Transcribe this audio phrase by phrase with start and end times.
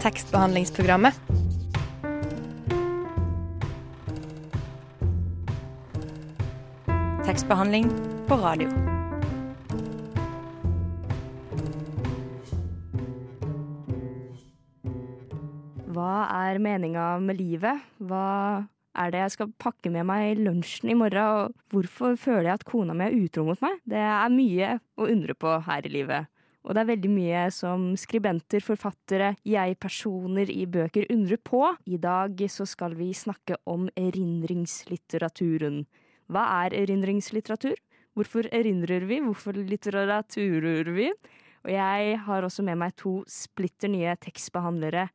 [0.00, 1.14] tekstbehandlingsprogrammet.
[7.26, 7.90] Tekstbehandling
[8.28, 8.70] på radio.
[15.90, 17.84] Hva er meninga med livet?
[18.00, 18.64] Hva
[18.96, 21.20] er det jeg skal pakke med meg i lunsjen i morgen?
[21.52, 23.76] Og hvorfor føler jeg at kona mi er utro mot meg?
[23.84, 26.32] Det er mye å undre på her i livet.
[26.66, 31.62] Og det er veldig mye som skribenter, forfattere, jeg-personer i bøker undrer på.
[31.88, 35.86] I dag så skal vi snakke om erindringslitteraturen.
[36.30, 37.80] Hva er erindringslitteratur?
[38.14, 39.22] Hvorfor erindrer vi?
[39.24, 41.08] Hvorfor litteraturer vi?
[41.64, 45.08] Og jeg har også med meg to splitter nye tekstbehandlere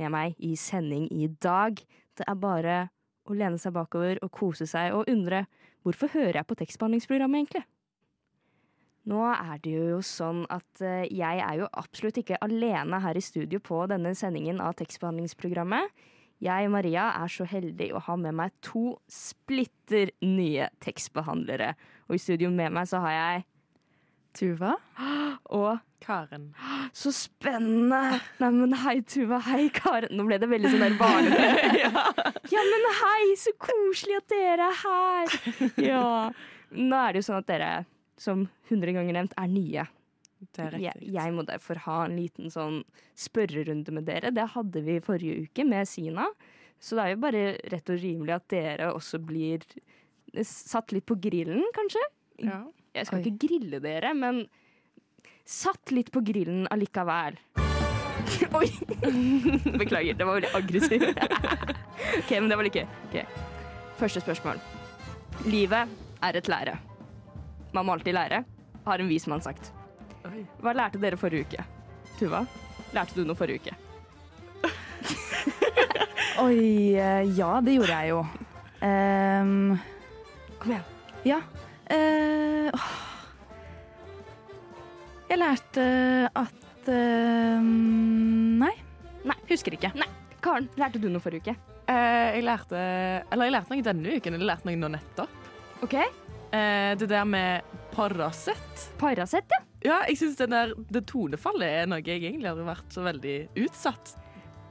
[0.00, 1.78] med meg i sending i dag.
[2.16, 2.82] Det er bare
[3.26, 5.44] å lene seg bakover og kose seg og undre
[5.86, 7.64] hvorfor hører jeg på tekstbehandlingsprogrammet egentlig?
[9.06, 13.22] Nå er det jo sånn at eh, jeg er jo absolutt ikke alene her i
[13.22, 15.92] studio på denne sendingen av tekstbehandlingsprogrammet.
[16.42, 21.70] Jeg, Maria, er så heldig å ha med meg to splitter nye tekstbehandlere.
[22.10, 23.46] Og i studio med meg så har jeg
[24.36, 24.74] Tuva.
[25.56, 26.50] Og Karen.
[26.92, 28.18] så spennende!
[28.42, 29.38] Neimen, hei, Tuva.
[29.46, 30.12] Hei, Karen.
[30.12, 31.70] Nå ble det veldig sånn der barnete.
[32.52, 32.64] ja.
[32.74, 35.36] men hei, så koselig at dere er her!
[35.80, 36.06] Ja.
[36.76, 37.70] Nå er det jo sånn at dere,
[38.20, 39.86] som hundre ganger nevnt, er nye.
[40.60, 42.82] Er Jeg, jeg må derfor ha en liten sånn
[43.16, 44.32] spørrerunde med dere.
[44.36, 46.26] Det hadde vi forrige uke med Sina.
[46.78, 49.64] Så det er jo bare rett og rimelig at dere også blir
[50.44, 52.02] satt litt på grillen, kanskje?
[52.44, 52.60] Ja.
[52.96, 53.24] Jeg skal Oi.
[53.24, 54.42] ikke grille dere, men
[55.46, 57.38] satt litt på grillen allikevel.
[58.58, 58.68] Oi!
[59.80, 61.22] Beklager, det var veldig aggressivt.
[62.20, 63.24] OK, men det var like Okay.
[63.96, 64.60] Første spørsmål.
[65.48, 65.88] Livet
[66.24, 66.76] er et lære.
[67.74, 68.44] Man må alltid lære,
[68.86, 69.72] har en vismann sagt.
[70.62, 71.64] Hva lærte dere forrige uke?
[72.18, 72.44] Tuva,
[72.96, 73.74] lærte du noe forrige uke?
[76.44, 78.22] Oi, eh, ja, det gjorde jeg jo.
[78.82, 79.76] Um,
[80.60, 80.90] Kom igjen.
[81.24, 81.40] ja.
[81.86, 82.86] Uh,
[85.30, 85.86] jeg lærte
[86.34, 88.72] at uh, Nei.
[89.26, 89.38] Nei.
[89.50, 89.92] Husker ikke.
[89.98, 90.08] Nei.
[90.42, 91.56] Karen, lærte du noe forrige uke?
[91.86, 92.78] Uh, jeg lærte
[93.30, 94.38] Eller jeg lærte noe denne uken.
[94.38, 95.50] Jeg lærte noe nå nettopp.
[95.86, 95.98] OK.
[96.54, 97.62] Eh, det der med
[97.94, 98.86] Paracet.
[99.00, 99.62] Paracet, ja.
[99.86, 103.36] Ja, jeg syns det der det tonefallet er noe jeg egentlig har vært så veldig
[103.66, 104.16] utsatt.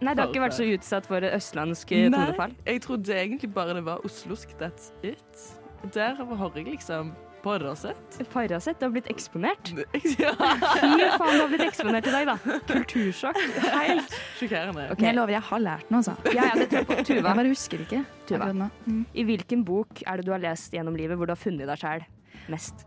[0.04, 2.56] Nei, du har ikke vært så utsatt for østlandsk eh, tonefall.
[2.68, 4.52] jeg trodde egentlig bare det var oslosk.
[4.60, 5.46] That's it.
[5.94, 7.14] Der hører jeg liksom
[7.46, 8.16] Paracet.
[8.34, 9.70] Paracet har blitt eksponert.
[10.16, 10.32] Ja.
[10.34, 10.88] Fy
[11.20, 12.58] faen, du har blitt eksponert i dag, da.
[12.70, 13.38] Kultursjokk.
[13.66, 14.88] Helt sjokkerende.
[14.96, 15.10] Okay.
[15.10, 16.16] Jeg lover, jeg har lært noe, altså.
[16.34, 16.98] Ja, ja, det tror jeg på.
[17.00, 18.02] Jeg Tuva, bare husker ikke.
[18.30, 18.50] Tuva.
[18.88, 19.04] Mm.
[19.14, 21.82] i hvilken bok er det du har lest gjennom livet hvor du har funnet deg
[21.82, 22.06] sjæl
[22.54, 22.86] mest?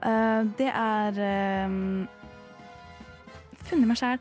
[0.00, 1.68] Uh, det er uh,
[3.68, 4.18] Funnet meg sjæl.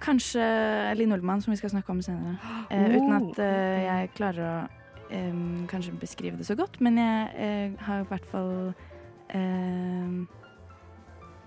[0.00, 0.44] kanskje
[0.96, 2.38] Linn Olman, som vi skal snakke om senere.
[2.72, 4.54] Eh, uten Oh, at uh, jeg klarer å
[5.10, 8.72] em, kanskje beskrive det så godt, men jeg uh, har i hvert fall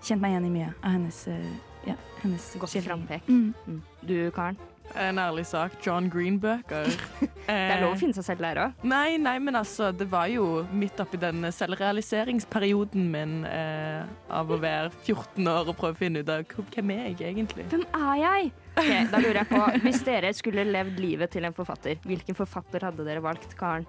[0.04, 1.50] kjent meg igjen i mye av hennes, eh,
[1.88, 3.24] ja, hennes Godt frampek.
[3.24, 3.28] frampek.
[3.66, 3.82] Mm.
[4.04, 4.58] Du, Karen.
[4.94, 5.74] En ærlig sak.
[5.86, 6.90] John Green-bøker.
[7.44, 8.84] Det er lov å finne seg selv der òg.
[8.88, 14.56] Nei, nei, men altså, det var jo midt oppi den selvrealiseringsperioden min eh, av å
[14.62, 17.66] være 14 år og prøve å finne ut av hvem er jeg egentlig.
[17.72, 18.48] Hvem er jeg?
[18.78, 22.88] Okay, Da lurer jeg på, Hvis dere skulle levd livet til en forfatter, hvilken forfatter
[22.88, 23.84] hadde dere valgt, Karen?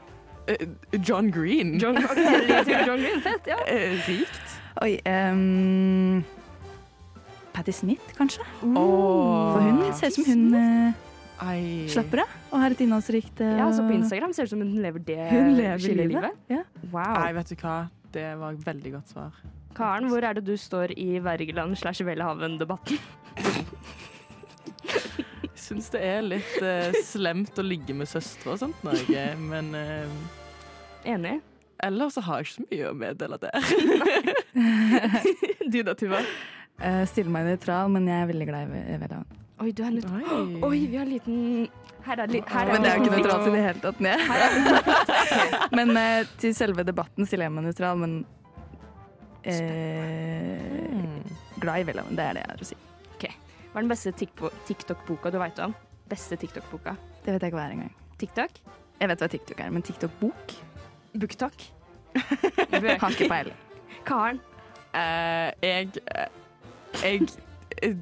[0.52, 0.68] Eh,
[1.00, 1.78] John Green.
[1.80, 3.62] John, okay, John Green, fett, ja.
[3.72, 4.60] Eh, rikt.
[4.84, 6.20] Oi um,
[7.56, 8.44] Patti Smith, kanskje?
[8.68, 9.56] Åh.
[9.56, 10.96] For hun ser ut som hun
[11.44, 11.88] Ai.
[11.92, 14.64] slapper av og har et innholdsrikt uh, Ja, så På Instagram ser det ut som
[14.64, 16.38] hun lever det Hun lever livet.
[16.52, 16.64] Ja.
[16.92, 17.18] Wow.
[17.20, 17.76] Nei, vet du hva.
[18.16, 19.40] Det var et veldig godt svar.
[19.76, 23.00] Karen, hvor er det du står i Wergeland slash Welhaven-debatten?
[24.86, 29.74] Jeg syns det er litt uh, slemt å ligge med søstre og sånt, Norge, men
[29.76, 31.40] eh, Enig?
[31.84, 33.60] ellers så har jeg ikke så mye å meddele der.
[35.74, 36.22] Du da, Tuva?
[36.84, 39.42] Eh, stiller meg nøytral, men jeg er veldig glad i Welhaven.
[39.64, 40.46] Oi, du er nødt Oi.
[40.68, 41.38] Oi, vi har en liten
[42.06, 42.42] Her er, li...
[42.46, 44.02] her Men det er jo ikke nøytralt i det hele tatt.
[44.04, 44.18] Ned.
[45.80, 48.18] men uh, til selve debatten stiller jeg meg nøytral, men
[49.46, 51.24] eh, Mm.
[51.62, 52.18] glad i Welhaven.
[52.18, 52.82] Det er det jeg har å si.
[53.76, 54.12] Hva er den beste
[54.70, 55.74] TikTok-boka du veit om?
[56.08, 56.94] Beste TikTok-boka?
[57.26, 57.90] Det vet jeg ikke hva er engang.
[58.22, 58.62] TikTok?
[59.02, 60.54] Jeg vet hva TikTok er, men TikTok-bok
[61.20, 61.66] Booktok?
[63.02, 63.58] har ikke peiling.
[64.08, 64.40] Karen?
[64.96, 65.92] Uh, jeg,
[67.04, 67.28] jeg
[67.82, 67.98] jeg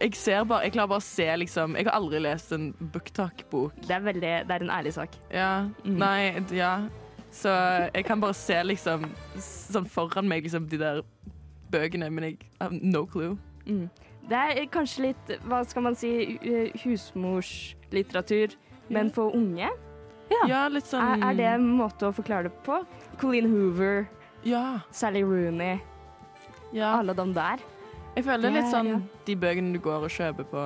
[0.00, 3.76] jeg ser bare Jeg klarer bare å se, liksom Jeg har aldri lest en booktalk-bok.
[3.86, 5.14] Det er, veldig, det er en ærlig sak.
[5.32, 5.68] Ja.
[5.84, 5.98] Mm.
[6.02, 6.72] Nei, ja.
[7.34, 7.50] Så
[7.94, 9.06] jeg kan bare se liksom
[9.42, 11.00] sånn foran meg liksom de der
[11.72, 13.36] bøkene, men jeg har no clue.
[13.66, 13.88] Mm.
[14.28, 16.10] Det er kanskje litt, hva skal man si,
[16.84, 18.54] husmorslitteratur,
[18.94, 19.68] men for unge.
[20.48, 22.78] Ja, litt sånn Er, er det en måte å forklare det på?
[23.20, 24.06] Colleen Hoover,
[24.44, 24.80] Ja.
[24.92, 25.80] Sally Rooney,
[26.72, 26.94] ja.
[26.98, 27.60] alle de der.
[28.14, 28.98] Jeg føler det er litt sånn ja.
[29.26, 30.64] de bøkene du går og kjøper på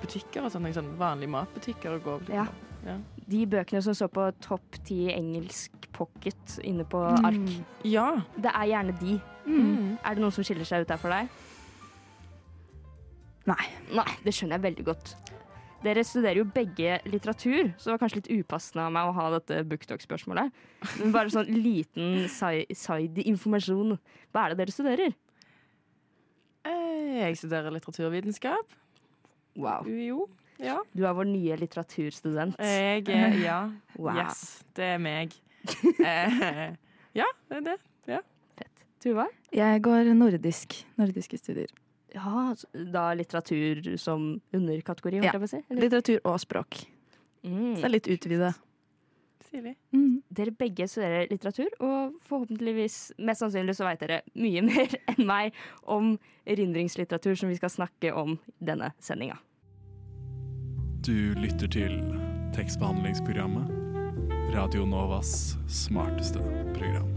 [0.00, 0.70] butikker og sånne.
[0.76, 2.46] Sånn vanlige matbutikker og går Ja.
[2.86, 2.96] ja.
[3.28, 7.24] De bøkene som står på topp ti engelsk pocket inne på Mm.
[7.24, 7.64] ark.
[7.84, 8.08] ja.
[8.36, 9.20] Det er gjerne de.
[9.46, 9.98] Mm.
[10.04, 11.28] Er det noen som skiller seg ut der for deg?
[13.46, 13.64] Nei.
[13.92, 15.14] Nei, det skjønner jeg veldig godt.
[15.84, 19.26] Dere studerer jo begge litteratur, så det var kanskje litt upassende av meg å ha
[19.38, 20.50] dette booktalk-spørsmålet.
[20.98, 23.98] Men bare sånn liten side-informasjon.
[24.32, 25.12] Hva er det dere studerer?
[26.64, 28.72] Eh, Jeg studerer litteraturvitenskap.
[29.56, 29.84] Wow.
[29.86, 30.28] UiO.
[30.62, 30.78] Ja.
[30.94, 32.56] Du er vår nye litteraturstudent.
[32.58, 33.58] Jeg er Ja.
[33.98, 34.16] Wow.
[34.22, 34.64] Yes.
[34.76, 35.34] Det er meg.
[36.04, 36.74] eh,
[37.16, 37.78] ja, det er det.
[38.58, 38.84] Fett.
[39.02, 39.26] Tuva?
[39.54, 40.76] Jeg går nordisk.
[41.00, 41.70] Nordiske studier.
[42.14, 42.54] Ja,
[42.94, 45.32] da litteratur som underkategori, holdt Ja.
[45.34, 45.62] jeg på å si?
[45.74, 46.84] Litteratur og språk.
[47.44, 47.74] Mm.
[47.74, 48.52] Så det er litt utvida.
[49.54, 49.76] Stilig.
[49.94, 50.18] Mm.
[50.34, 55.54] Dere begge studerer litteratur, og forhåpentligvis, mest sannsynlig så vet dere mye mer enn meg
[55.86, 56.18] om
[56.50, 59.38] erindringslitteratur som vi skal snakke om i denne sendinga.
[61.06, 62.02] Du lytter til
[62.56, 63.70] tekstbehandlingsprogrammet.
[64.50, 66.42] Radio Novas smarteste
[66.74, 67.14] program.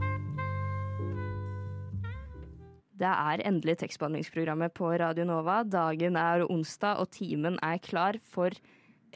[2.98, 5.66] Det er endelig tekstbehandlingsprogrammet på Radio Nova.
[5.66, 8.54] Dagen er onsdag, og timen er klar for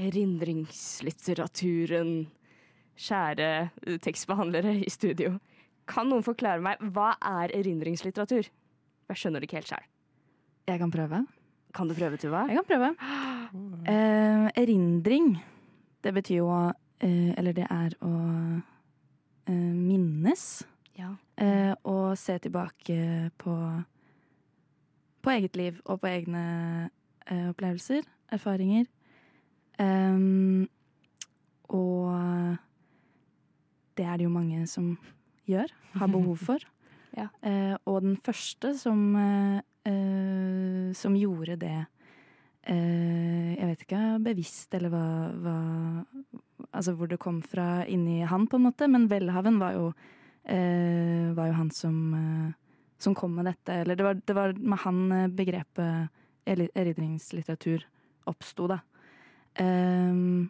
[0.01, 2.25] erindringslitteraturen.
[3.01, 3.49] Kjære
[3.87, 5.35] eh, tekstbehandlere i studio.
[5.89, 8.49] Kan noen forklare meg hva er erindringslitteratur?
[9.09, 9.87] Jeg skjønner det ikke helt sjøl.
[10.69, 11.23] Jeg kan prøve.
[11.73, 12.45] Kan du prøve, Tuva?
[12.51, 12.91] Jeg kan prøve.
[13.51, 15.33] Uh, erindring,
[16.03, 16.51] det betyr jo
[17.03, 20.45] eh, Eller det er å uh, minnes.
[20.99, 21.15] Ja.
[21.89, 23.55] Og se tilbake på
[25.21, 26.89] på eget liv og på egne
[27.29, 28.85] opplevelser, erfaringer.
[29.79, 30.67] Um,
[31.69, 32.57] og
[34.01, 34.91] det er det jo mange som
[35.49, 35.69] gjør,
[36.01, 36.65] har behov for.
[37.13, 37.29] Ja.
[37.45, 41.73] Eh, og den første som, eh, eh, som gjorde det
[42.63, 45.01] eh, Jeg vet ikke bevisst eller hva,
[45.43, 45.55] hva
[46.71, 49.89] Altså hvor det kom fra inni han, på en måte, men Welhaven var jo
[50.45, 53.81] eh, var jo han som, eh, som kom med dette.
[53.81, 55.01] Eller det var, det var med han
[55.35, 56.07] begrepet
[56.47, 57.83] eri- erindringslitteratur
[58.31, 58.77] oppsto, da.
[59.59, 60.47] Ehm,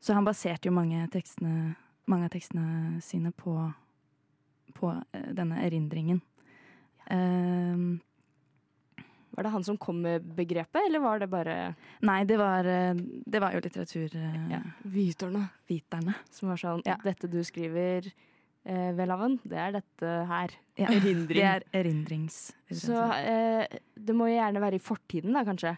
[0.00, 1.74] så han baserte jo mange, tekstene,
[2.06, 3.54] mange av tekstene sine på,
[4.76, 6.20] på eh, denne erindringen.
[7.10, 8.00] Ehm,
[9.34, 11.54] Var det han som kom med begrepet, eller var det bare
[12.06, 12.94] nei, det var, eh,
[13.26, 14.50] det var jo litteraturviterne.
[14.52, 14.60] ja,
[15.66, 16.96] viterne som var sånn Ja.
[17.02, 18.06] Dette du skriver,
[18.64, 20.54] eh, Welhaven, det er dette her.
[20.78, 21.34] Ja, Erindring.
[21.40, 22.52] Det er erindrings...
[22.70, 23.66] Så eh,
[23.96, 25.76] det må jo gjerne være i fortiden, da, kanskje?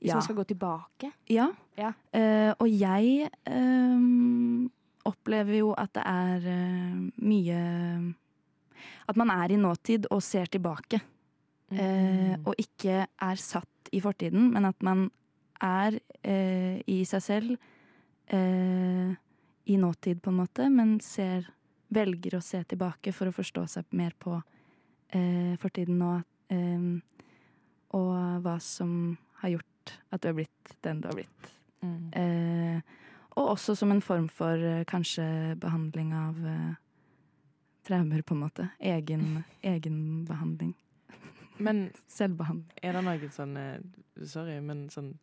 [0.00, 0.14] Hvis Ja.
[0.14, 1.12] man skal gå tilbake.
[1.30, 1.50] Ja.
[1.78, 1.92] Ja.
[2.12, 4.70] Eh, og jeg ehm,
[5.08, 7.62] opplever jo at det er eh, mye
[9.08, 11.00] At man er i nåtid og ser tilbake.
[11.72, 15.06] Eh, og ikke er satt i fortiden, men at man
[15.62, 17.52] er eh, i seg selv
[18.26, 19.12] eh,
[19.64, 21.48] i nåtid, på en måte, men ser
[21.92, 24.32] Velger å se tilbake for å forstå seg mer på
[25.12, 26.86] eh, fortiden og, eh,
[27.98, 28.14] og
[28.46, 28.94] hva som
[29.42, 31.50] har gjort at du har blitt den du har blitt.
[31.82, 32.80] Mm.
[33.36, 35.24] Og også som en form for eh, kanskje
[35.60, 36.74] behandling av eh,
[37.88, 38.68] traumer, på en måte.
[38.80, 40.74] Egen, egen behandling.
[41.62, 42.78] Men Selvbehandling.
[42.82, 43.58] er det noen sånn
[44.28, 45.14] Sorry, men sånn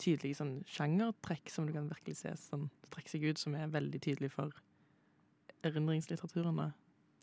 [0.00, 4.00] tydelige sånn sjangertrekk som du kan virkelig se sånn strekke seg ut, som er veldig
[4.00, 4.54] tydelig for
[5.66, 6.56] erindringslitteraturen?
[6.56, 6.70] da?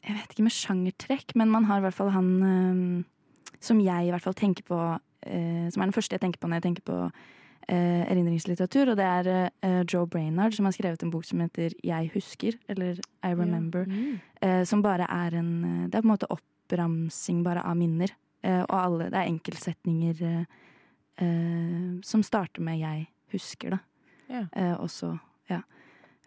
[0.05, 4.07] Jeg vet ikke med sjangertrekk, men man har i hvert fall han eh, som jeg
[4.07, 4.77] i hvert fall tenker på
[5.25, 6.97] eh, Som er den første jeg tenker på når jeg tenker på
[7.67, 9.29] eh, erindringslitteratur, og det er
[9.63, 13.85] eh, Joe Brainard som har skrevet en bok som heter Jeg husker, eller I Remember.
[13.85, 14.19] Mm.
[14.41, 18.13] eh, som bare er en eh, Det er på en måte oppramsing bare av minner.
[18.43, 23.79] Eh, og alle, det er enkeltsetninger eh, som starter med 'jeg husker', da.
[24.29, 24.45] Ja.
[24.55, 25.17] Eh, og så,
[25.49, 25.61] ja,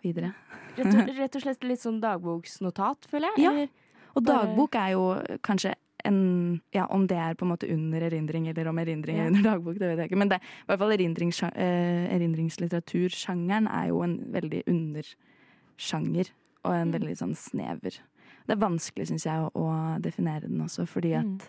[0.03, 0.35] videre.
[0.77, 3.45] Rett, og, rett og slett litt sånn dagboksnotat, føler jeg?
[3.45, 3.51] Ja.
[3.51, 3.69] Eller?
[4.17, 5.05] Og dagbok er jo
[5.43, 9.23] kanskje en Ja, om det er på en måte under erindring, eller om erindring er
[9.25, 9.27] Ja.
[9.29, 10.19] under dagbok, det vet jeg ikke.
[10.19, 16.31] Men det, i hvert fall erindrings, eh, erindringslitteratursjangeren er jo en veldig undersjanger,
[16.65, 17.01] og en Mm.
[17.01, 17.99] veldig sånn snever.
[18.47, 21.41] Det er vanskelig, syns jeg, å, å definere den også, fordi at Mm.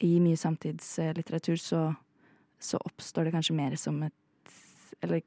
[0.00, 1.96] i mye samtidslitteratur så,
[2.58, 4.12] så oppstår det kanskje mer som et
[5.02, 5.22] Eller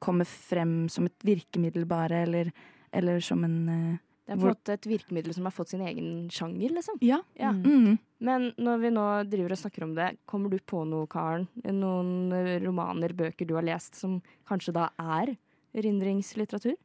[0.00, 2.52] kommer frem som et virkemiddel bare, eller,
[2.92, 3.98] eller som en eh,
[4.30, 7.00] Det er på en måte et virkemiddel som har fått sin egen sjanger, liksom.
[7.02, 7.16] Ja.
[7.34, 7.50] Ja.
[7.50, 7.64] Mm.
[7.66, 7.96] Mm.
[8.22, 11.48] Men når vi nå driver og snakker om det, kommer du på noe, Karen?
[11.64, 15.34] Noen eh, romaner, bøker du har lest som kanskje da er
[15.74, 16.76] erindringslitteratur?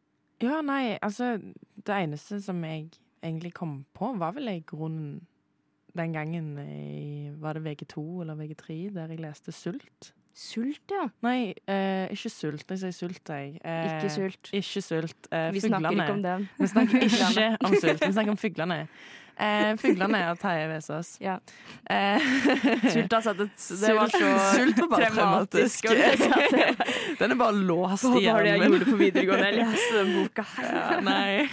[0.42, 2.90] Ja, nei, altså Det eneste som jeg
[3.22, 5.22] egentlig kom på, var vel i grunnen
[5.96, 10.16] den gangen i Var det VG2 eller VG3 der jeg leste Sult?
[10.36, 11.06] Sult, ja.
[11.24, 12.65] Nei, eh, ikke Sult.
[12.68, 13.54] Jeg sier Sult, jeg.
[13.63, 14.50] Eh, Ikke sult.
[14.51, 15.30] Ikke Sult.
[15.32, 16.50] Eh, Vi snakker ikke om den.
[16.60, 18.82] Vi snakker ikke om Sult, vi snakker om Fuglene.
[19.36, 21.10] Eh, fuglene av Terje Vesaas.
[21.20, 21.38] Ja.
[21.92, 22.20] Eh,
[22.92, 25.88] Sult har satt et Det var så Sult var bare traumatisk.
[25.92, 26.86] det var-
[27.20, 28.80] Den er bare låst Hva i var det jeg hjernen min.
[28.80, 29.50] gjorde på videregående?
[29.50, 30.72] Jeg leste den boka her.
[30.72, 31.48] Ja, nei.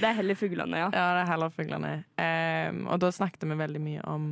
[0.00, 0.88] Det er heller fuglene, ja.
[0.90, 1.92] Ja, det er heller fuglene.
[2.18, 4.28] Ehm, og da snakket vi veldig mye om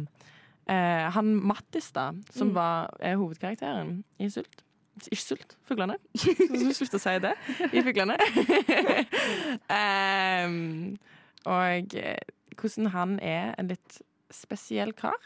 [0.68, 2.54] eh, han Mattis, da, som Mm.
[2.54, 4.62] var, er hovedkarakteren i Sult.
[5.08, 5.96] Ikke Sult, Fuglene.
[6.76, 7.32] Slutt å si det.
[7.72, 8.16] I Fuglene.
[9.72, 10.96] Ehm,
[11.48, 12.18] og eh,
[12.58, 14.00] hvordan han er en litt
[14.32, 15.16] spesiell kar,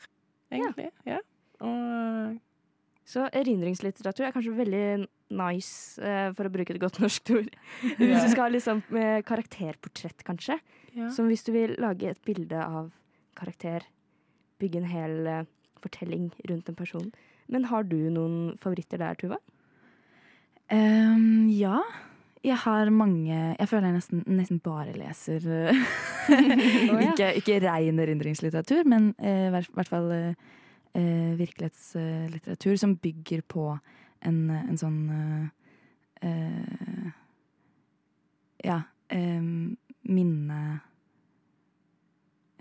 [0.52, 0.90] egentlig.
[1.07, 1.19] Ja.
[1.64, 2.38] Og
[3.07, 4.87] Så erindringslitteratur er kanskje veldig
[5.37, 7.52] nice, eh, for å bruke et godt norsk ord.
[8.00, 10.59] Hvis du skal ha liksom eh, karakterportrett, kanskje.
[10.97, 11.11] ja.
[11.14, 12.88] Som hvis du vil lage et bilde av
[13.37, 13.85] karakter,
[14.62, 15.46] bygge en hel eh,
[15.84, 17.12] fortelling rundt en person.
[17.52, 19.38] Men har du noen favoritter der, Tuva?
[20.72, 21.80] Um, ja.
[22.46, 25.80] Jeg har mange Jeg føler jeg nesten, nesten bare leser eh,
[27.08, 30.34] ikke, ikke rein erindringslitteratur, men eh, i hvert, hvert fall eh,
[30.94, 33.70] eh, virkelighetslitteratur som bygger på
[34.26, 35.48] en, en sånn uh,
[36.26, 37.08] eh,
[38.66, 38.80] Ja,
[39.12, 39.42] eh,
[40.06, 40.60] minne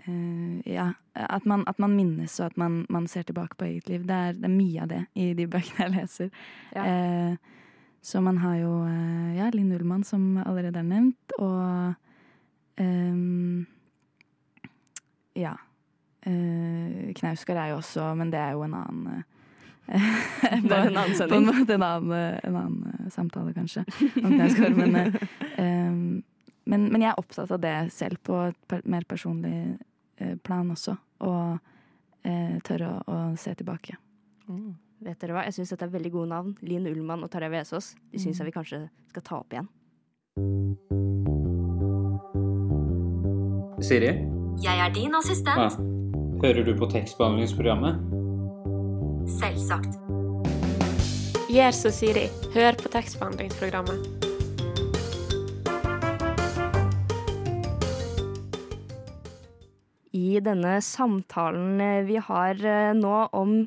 [0.06, 3.88] eh, Ja, at man, at man minnes og at man, man ser tilbake på eget
[3.88, 4.06] liv.
[4.06, 6.32] Det er, det er mye av det i de bøkene jeg leser.
[6.74, 6.86] Ja.
[6.86, 7.36] Eh,
[8.06, 11.94] så man har jo eh, ja, Linn Ullmann, som allerede er nevnt, og
[12.82, 13.22] eh,
[15.36, 15.56] Ja.
[16.26, 19.26] Uh, Knausgård er jo også, men det er jo en annen eh,
[20.64, 23.84] Det er en annen På en måte en annen, eh, en annen eh, samtale, kanskje,
[24.24, 24.74] om Knausgård.
[24.74, 25.20] Men, eh,
[26.72, 29.76] men, men jeg er opptatt av det selv, på et mer personlig eh,
[30.42, 30.96] plan også.
[31.26, 31.58] Og
[32.26, 33.96] eh, tørre å, å se tilbake.
[34.48, 34.74] Mm.
[35.06, 35.44] Vet dere hva?
[35.44, 36.54] Jeg syns dette er veldig gode navn.
[36.64, 37.92] Linn Ullmann og Tarjei Vesaas.
[38.12, 39.68] De syns jeg vi kanskje skal ta opp igjen.
[43.86, 44.08] Siri,
[44.64, 45.18] Jeg er din ja.
[45.18, 45.76] assistent.
[46.42, 48.00] hører du på tekstbehandlingsprogrammet?
[49.36, 50.00] Selvsagt.
[51.52, 52.28] Gjør som Siri.
[52.54, 54.25] Hør på tekstbehandlingsprogrammet.
[60.36, 63.58] I denne samtalen eh, vi har eh, nå om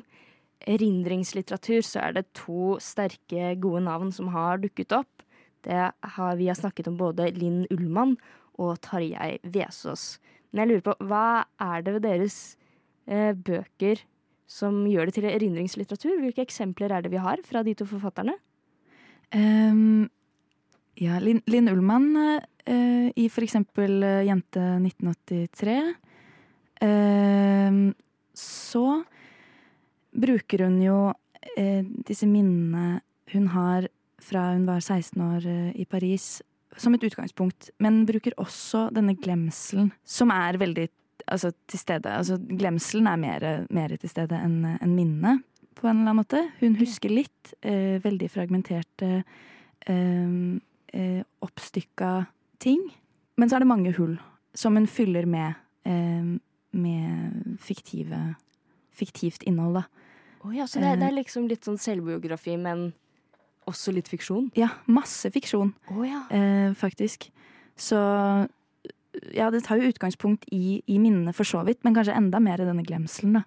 [0.70, 5.24] erindringslitteratur, så er det to sterke, gode navn som har dukket opp.
[5.64, 8.14] Det har, vi har snakket om både Linn Ullmann
[8.60, 10.18] og Tarjei Vesaas.
[10.50, 11.24] Men jeg lurer på, hva
[11.64, 12.38] er det ved deres
[13.08, 14.04] eh, bøker
[14.50, 16.20] som gjør det til erindringslitteratur?
[16.20, 18.36] Hvilke eksempler er det vi har fra de to forfatterne?
[19.30, 20.10] Um,
[20.98, 25.78] ja, Linn, Ullmann uh, i for eksempel Jente 1983.
[26.84, 27.92] ehm,
[28.36, 29.02] så
[30.10, 30.98] bruker hun jo
[31.56, 33.88] eh, disse minnene hun har
[34.20, 36.40] fra hun var 16 år eh, i Paris,
[36.76, 37.70] som et utgangspunkt.
[37.82, 40.88] Men bruker også denne glemselen, som er veldig
[41.26, 42.12] altså, til stede.
[42.12, 45.44] Altså, glemselen er mer, mer til stede enn en minnet,
[45.78, 46.42] på en eller annen måte.
[46.60, 47.54] Hun husker litt.
[47.64, 49.22] Eh, veldig fragmenterte,
[49.88, 50.34] eh,
[50.92, 52.12] eh, oppstykka
[52.60, 52.82] ting.
[53.40, 54.18] Men så er det mange hull
[54.52, 56.36] som hun fyller med, eh,
[56.76, 58.20] med fiktive,
[58.94, 59.84] fiktivt innhold, da.
[60.40, 62.90] Oh, ja, så det, det er liksom litt sånn selvbiografi, men
[63.68, 64.48] også litt fiksjon?
[64.56, 66.24] Ja, masse fiksjon, oh, ja.
[66.32, 67.28] eh, faktisk.
[67.76, 67.98] Så
[69.34, 72.62] ja, det tar jo utgangspunkt i, i minnene for så vidt, men kanskje enda mer
[72.62, 73.46] i denne glemselen, da.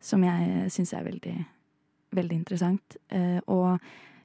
[0.00, 1.34] Som jeg syns er veldig,
[2.16, 2.96] veldig interessant.
[3.12, 3.76] Eh, og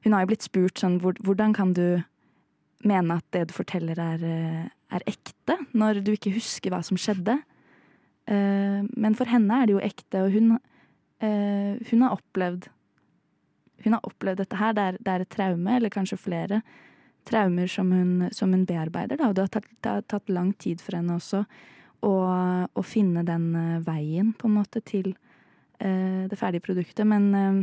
[0.05, 1.99] hun har jo blitt spurt sånn Hvordan kan du
[2.87, 6.95] mene at det du forteller er, eh, er ekte, når du ikke husker hva som
[6.95, 7.41] skjedde?
[8.27, 10.55] Eh, men for henne er det jo ekte, og hun,
[11.21, 12.69] eh, hun har opplevd
[13.85, 14.73] hun har opplevd dette her.
[14.73, 16.61] Det er, det er et traume, eller kanskje flere
[17.25, 19.19] traumer som hun, som hun bearbeider.
[19.19, 19.29] Da.
[19.29, 21.43] Og det har, tatt, det har tatt lang tid for henne også
[22.05, 22.13] å,
[22.65, 25.11] å finne den eh, veien, på en måte, til
[25.79, 27.05] eh, det ferdige produktet.
[27.09, 27.61] Men, eh,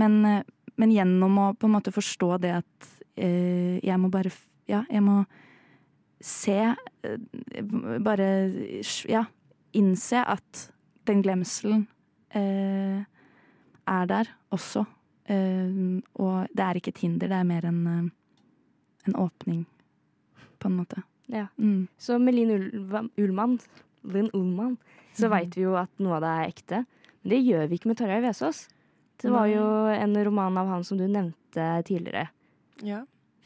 [0.00, 0.42] men, eh,
[0.80, 4.32] men gjennom å på en måte forstå det at jeg må bare
[4.66, 5.20] Ja, jeg må
[6.18, 6.72] se
[8.02, 8.26] Bare
[9.06, 9.20] ja,
[9.76, 10.66] innse at
[11.08, 11.86] den glemselen
[12.34, 13.04] eh,
[13.84, 14.84] er der også.
[15.28, 19.64] Eh, og det er ikke et hinder, det er mer en, eh, en åpning,
[20.58, 21.02] på en måte.
[21.32, 21.46] Ja.
[21.56, 21.88] Mm.
[21.98, 23.58] Så med Linn Ullmann,
[24.04, 24.76] Linn Ullmann,
[25.16, 26.84] så veit vi jo at noe av det er ekte.
[27.22, 28.66] Men det gjør vi ikke med Tarjei Vesaas.
[29.22, 29.64] Det var jo
[29.94, 32.28] en roman av han som du nevnte tidligere.
[32.82, 33.04] Ja.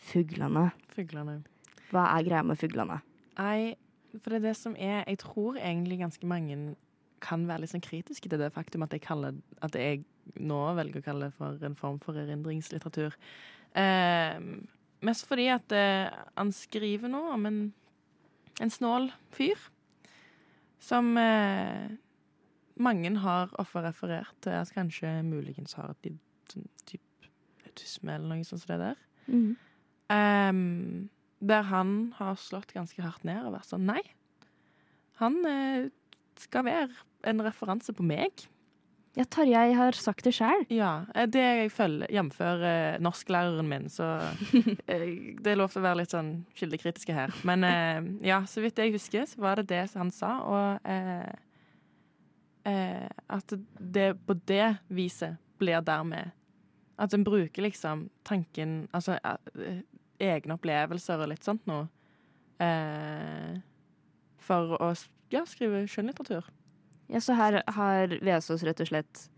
[0.08, 0.70] 'Fuglene'.
[0.94, 1.42] Fuglene.
[1.92, 3.00] Hva er greia med fuglene?
[3.38, 3.76] Nei,
[4.16, 6.76] for det er det som er Jeg tror egentlig ganske mange
[7.20, 10.04] kan være litt sånn kritiske til det faktum at jeg kaller At jeg
[10.38, 13.14] nå velger å kalle det for en form for erindringslitteratur.
[13.80, 14.34] Eh,
[15.00, 17.60] mest fordi at eh, han skriver nå om en,
[18.60, 19.56] en snål fyr
[20.84, 21.88] som eh,
[22.76, 26.12] mange har ofte referert til at kanskje muligens har et
[26.52, 27.32] sånn type
[27.66, 29.00] autisme eller noe sånt som det der.
[29.28, 29.50] Mm.
[30.14, 31.08] Ehm,
[31.38, 34.02] der han har slått ganske hardt ned og vært sånn Nei,
[35.22, 35.88] han eh,
[36.38, 36.88] skal være
[37.28, 38.46] en referanse på meg.
[39.18, 40.62] Ja, Tarjei har sagt det sjøl.
[40.70, 42.38] Ja, eh, det jeg følger, jf.
[42.44, 44.06] Eh, norsklæreren min, så
[44.92, 47.34] eh, Det er lov til å være litt sånn kildekritiske her.
[47.48, 51.30] Men eh, ja, så vidt jeg husker, så var det det han sa, og eh,
[52.70, 56.30] eh, at det på det viset blir dermed
[57.02, 59.16] At en bruker liksom tanken Altså
[60.22, 61.86] egne opplevelser og litt sånt noe
[62.62, 63.58] eh,
[64.42, 64.92] for å
[65.32, 66.46] ja, skrive skjønnlitteratur.
[67.08, 69.28] Ja, så her har Vesaas rett og slett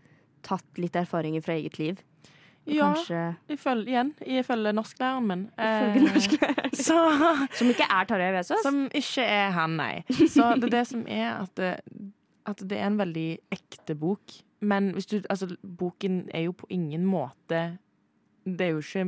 [0.45, 2.01] tatt litt erfaringer fra eget liv.
[2.69, 2.91] Ja,
[3.49, 5.43] ifølge, igjen, ifølge norsklæreren min.
[5.57, 6.75] Ifølge Eh, norsklæreren.
[6.87, 6.97] Så
[7.57, 8.63] Som ikke er Tarjei Vesaas.
[8.63, 10.03] Som ikke er han, nei.
[10.33, 11.71] Så det er det som er at det,
[12.45, 14.37] at det er en veldig ekte bok.
[14.61, 17.79] Men hvis du Altså, boken er jo på ingen måte
[18.43, 19.03] Det er jo ikke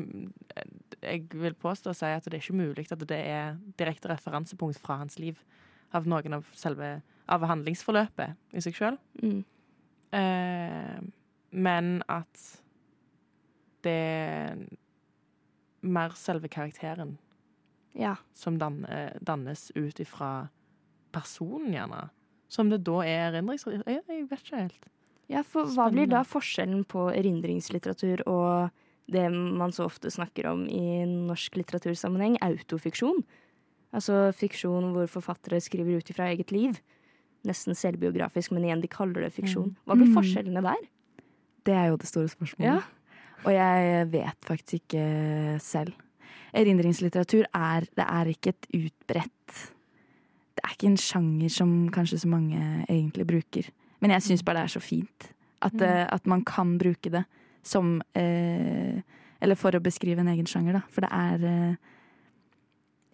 [1.02, 4.78] Jeg vil påstå å si at det er ikke mulig at det er direkte referansepunkt
[4.80, 5.40] fra hans liv.
[5.94, 8.98] Av noen av selve Av handlingsforløpet i seg sjøl.
[9.24, 9.44] Mm.
[10.13, 10.98] Eh,
[11.52, 12.42] men at
[13.84, 14.58] det er
[15.84, 17.18] mer selve karakteren
[17.96, 18.16] Ja.
[18.34, 20.50] som dan, eh, dannes ut ifra
[21.12, 22.10] personen, gjerne.
[22.50, 23.88] Som det da er erindringslitteratur.
[23.92, 24.86] Jeg, jeg vet ikke helt.
[25.30, 28.72] ja, for hva blir da forskjellen på erindringslitteratur og
[29.12, 33.24] det man så ofte snakker om i norsk litteratursammenheng, autofiksjon?
[33.94, 36.80] Altså fiksjon hvor forfattere skriver ut ifra eget liv.
[37.46, 39.76] Nesten selvbiografisk, men igjen, de kaller det fiksjon.
[39.86, 40.16] Hva blir Mm.
[40.16, 40.88] forskjellene der?
[41.66, 42.82] Det er jo det store spørsmålet.
[42.82, 42.82] Ja.
[43.46, 45.94] Og jeg vet faktisk ikke selv.
[46.54, 49.30] Erindringslitteratur er, det er ikke et utbredt
[50.54, 53.70] Det er ikke en sjanger som kanskje så mange egentlig bruker.
[54.00, 57.26] Men jeg syns bare det er så fint at, eh, at man kan bruke det
[57.63, 59.02] som eh,
[59.43, 60.84] Eller for å beskrive en egen sjanger, da.
[60.91, 61.76] For det er eh,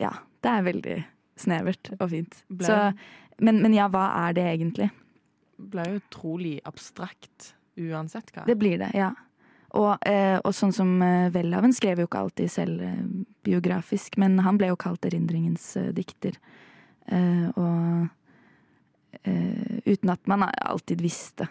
[0.02, 0.98] Ja, det er veldig
[1.40, 2.42] snevert og fint.
[2.62, 2.76] Så,
[3.40, 4.90] men, men ja, hva er det egentlig?
[5.60, 8.46] ble jo utrolig abstrakt uansett hva.
[8.48, 9.12] Det blir det, ja.
[9.78, 13.04] Og, eh, og sånn som eh, Welhaven skrev jo ikke alltid selv eh,
[13.46, 16.40] biografisk, men han ble jo kalt erindringens eh, dikter.
[17.06, 18.08] Eh, og
[19.22, 21.50] eh, uten at man alltid visste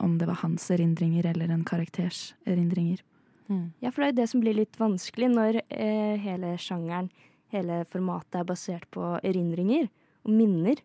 [0.00, 3.00] om det var hans erindringer eller en karakters erindringer.
[3.48, 3.72] Mm.
[3.80, 7.08] Ja, for det er jo det som blir litt vanskelig når eh, hele sjangeren,
[7.52, 9.88] hele formatet er basert på erindringer
[10.24, 10.76] og minner.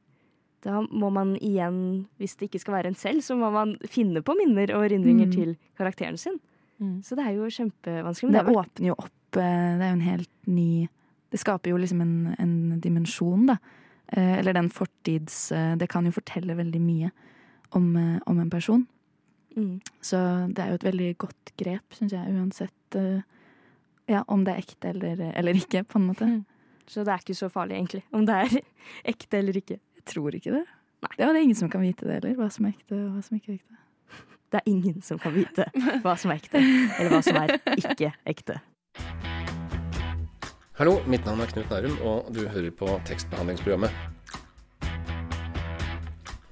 [0.63, 4.21] Da må man igjen, hvis det ikke skal være en selv, så må man finne
[4.23, 5.31] på minner og erindringer Mm.
[5.35, 6.39] til karakteren sin.
[6.79, 7.01] Mm.
[7.03, 8.31] Så det er jo kjempevanskelig.
[8.31, 10.87] Men det det er åpner jo opp eh, Det er jo en helt ny
[11.33, 13.57] Det skaper jo liksom en, en dimensjon, da.
[14.07, 17.11] Eh, Eller den fortids eh, Det kan jo fortelle veldig mye
[17.73, 17.95] om,
[18.27, 18.87] om en person.
[19.55, 19.75] Mm.
[20.01, 23.21] Så det er jo et veldig godt grep, syns jeg, uansett eh,
[24.11, 26.29] ja, om det er ekte eller, eller ikke, på en måte.
[26.29, 26.41] Mm.
[26.91, 28.57] Så det er ikke så farlig, egentlig, om det er
[29.13, 29.79] ekte eller ikke.
[29.95, 30.65] Jeg tror ikke det.
[31.03, 33.23] Det er det ingen som kan vite det heller, hva som er ekte og hva
[33.23, 33.79] som ikke er ekte.
[34.53, 35.65] Det er ingen som kan vite
[36.03, 38.59] hva som er ekte, eller hva som er ikke ekte.
[40.77, 43.89] Hallo, mitt navn er Knut Nærum, og du hører på tekstbehandlingsprogrammet.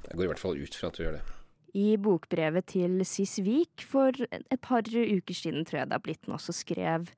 [0.08, 1.22] Jeg går i hvert fall ut fra at du gjør det.
[1.78, 6.28] I bokbrevet til Sis Vik for et par uker siden, tror jeg det har blitt
[6.28, 7.12] nå, så skrev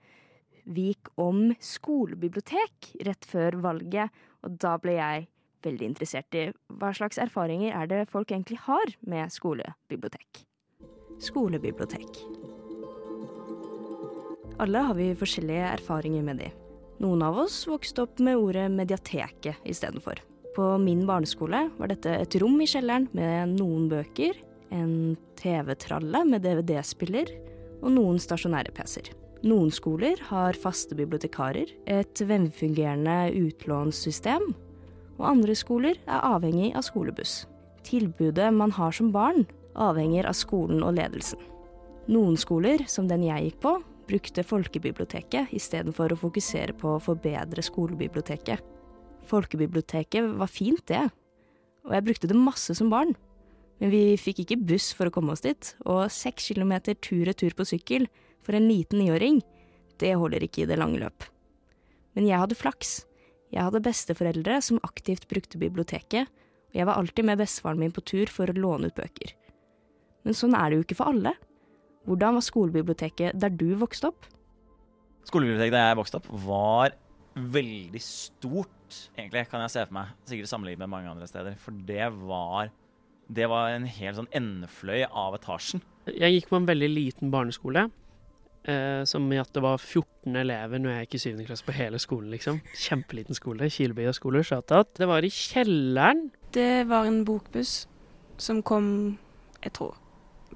[0.64, 4.14] Vik om skolebibliotek rett før valget,
[4.46, 5.26] og da ble jeg
[5.64, 6.46] veldig interessert i
[6.80, 10.44] hva slags erfaringer er det folk egentlig har med skolebibliotek.
[11.24, 12.24] Skolebibliotek.
[14.64, 16.52] Alle har vi forskjellige erfaringer med de.
[17.04, 20.22] Noen av oss vokste opp med ordet mediateket istedenfor.
[20.54, 24.38] På min barneskole var dette et rom i kjelleren med noen bøker,
[24.74, 27.32] en TV-tralle med DVD-spiller
[27.82, 29.10] og noen stasjonære PC-er.
[29.44, 34.46] Noen skoler har faste bibliotekarer, et velfungerende utlånssystem,
[35.18, 37.42] og andre skoler er avhengig av skolebuss.
[37.84, 39.44] Tilbudet man har som barn,
[39.76, 41.42] avhenger av skolen og ledelsen.
[42.14, 43.74] Noen skoler, som den jeg gikk på,
[44.08, 48.62] brukte folkebiblioteket istedenfor å fokusere på å forbedre skolebiblioteket.
[49.30, 51.06] Folkebiblioteket var fint, det,
[51.84, 53.14] og jeg brukte det masse som barn.
[53.82, 57.68] Men vi fikk ikke buss for å komme oss dit, og seks kilometer tur-retur på
[57.68, 58.08] sykkel
[58.44, 59.42] for en liten niåring,
[60.00, 61.26] det holder ikke i det lange løp.
[62.14, 63.04] Men jeg hadde flaks.
[63.54, 66.30] Jeg hadde besteforeldre som aktivt brukte biblioteket,
[66.72, 69.34] og jeg var alltid med bestefaren min på tur for å låne ut bøker.
[70.24, 71.36] Men sånn er det jo ikke for alle.
[72.08, 74.26] Hvordan var skolebiblioteket der du vokste opp?
[75.28, 76.96] Skolebiblioteket der jeg vokste opp, var
[77.34, 78.83] veldig stort,
[79.18, 80.14] egentlig, kan jeg se for meg.
[80.30, 81.58] Sikkert sammenlignet med mange andre steder.
[81.62, 82.72] For det var,
[83.32, 85.84] det var en hel sånn endefløy av etasjen.
[86.12, 87.88] Jeg gikk på en veldig liten barneskole.
[88.64, 91.46] Eh, som i at det var 14 elever når jeg gikk i 7.
[91.50, 92.62] klasse på hele skolen, liksom.
[92.80, 93.68] Kjempeliten skole.
[93.72, 94.44] Kilebya skole.
[94.48, 94.94] Shoutout.
[95.00, 96.30] Det var i kjelleren.
[96.56, 97.84] Det var en bokbuss
[98.42, 99.18] som kom,
[99.64, 99.98] jeg tror,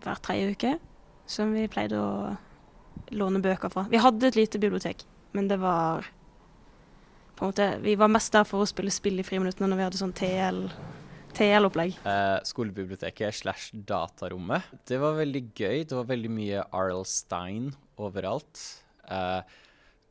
[0.04, 0.76] hver tredje uke.
[1.28, 2.38] Som vi pleide å
[3.18, 3.86] låne bøker fra.
[3.92, 5.04] Vi hadde et lite bibliotek,
[5.36, 6.08] men det var
[7.46, 10.14] måte, Vi var mest der for å spille spill i friminuttene når vi hadde sånn
[10.14, 10.72] TL.
[11.38, 11.94] TL-opplegg.
[12.08, 14.64] Eh, skolebiblioteket slash datarommet.
[14.90, 15.86] Det var veldig gøy.
[15.86, 18.64] Det var veldig mye Arl Stein overalt.
[19.06, 19.42] Eh,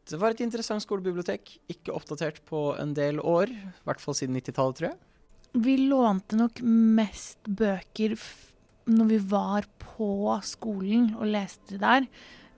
[0.06, 1.56] det var et interessant skolebibliotek.
[1.72, 3.50] Ikke oppdatert på en del år.
[3.50, 4.98] I hvert fall siden 90-tallet, tror jeg.
[5.66, 8.14] Vi lånte nok mest bøker
[8.86, 12.06] når vi var på skolen og leste der.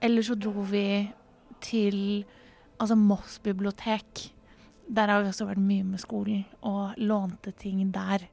[0.03, 1.09] Eller så dro vi
[1.63, 2.25] til
[2.79, 4.29] altså Moss bibliotek.
[4.89, 8.23] Der har vi også vært mye med skolen og lånte ting der.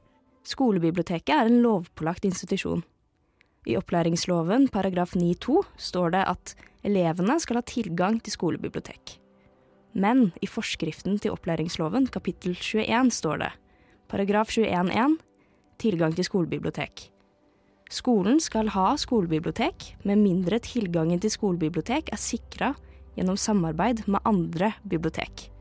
[0.47, 2.81] Skolebiblioteket er en lovpålagt institusjon.
[3.67, 6.53] I opplæringsloven paragraf 9-2 står det at
[6.87, 9.17] elevene skal ha tilgang til skolebibliotek.
[9.93, 13.51] Men i forskriften til opplæringsloven kapittel 21 står det
[14.09, 15.17] paragraf 21-1
[15.77, 17.11] tilgang til skolebibliotek.
[17.91, 22.73] Skolen skal ha skolebibliotek, med mindre tilgangen til skolebibliotek er sikra
[23.15, 25.51] gjennom samarbeid med andre bibliotek.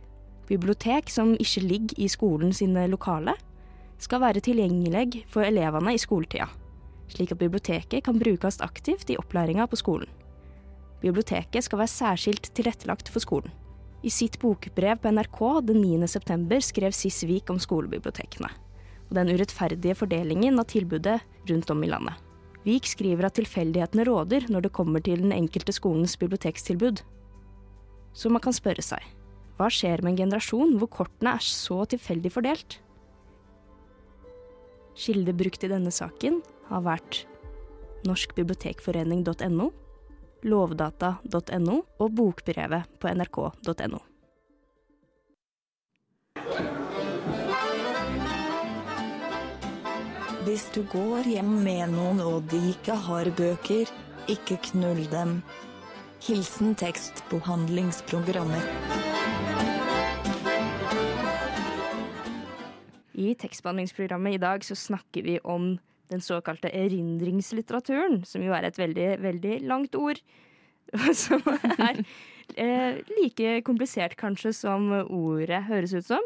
[0.46, 3.35] Bibliotek som ikke ligger i skolen sine lokale,
[3.98, 6.46] skal være tilgjengelig for elevene i skoletida,
[7.11, 10.11] slik at biblioteket kan brukes aktivt i opplæringa på skolen.
[11.00, 13.50] Biblioteket skal være særskilt tilrettelagt for skolen.
[14.06, 16.06] I sitt bokbrev på NRK den 9.
[16.06, 18.52] september skrev Siss Vik om skolebibliotekene
[19.06, 22.14] og den urettferdige fordelingen av tilbudet rundt om i landet.
[22.66, 27.02] Vik skriver at tilfeldighetene råder når det kommer til den enkelte skolens bibliotekstilbud.
[28.16, 29.02] Så man kan spørre seg,
[29.56, 32.80] hva skjer med en generasjon hvor kortene er så tilfeldig fordelt?
[34.96, 36.40] Kilder brukt i denne saken
[36.70, 37.24] har vært
[38.06, 39.70] norskbibliotekforening.no,
[40.46, 44.00] lovdata.no og bokbrevet på nrk.no.
[50.46, 53.90] Hvis du går hjem med noen og de ikke har bøker,
[54.30, 55.40] ikke knull dem.
[56.22, 59.05] Hilsen tekstbehandlingsprogrammet.
[63.16, 65.76] I tekstbehandlingsprogrammet i dag så snakker vi om
[66.12, 70.20] den såkalte erindringslitteraturen, som jo er et veldig, veldig langt ord.
[71.18, 71.96] Som er
[72.55, 76.22] eh, like komplisert kanskje som ordet høres ut som.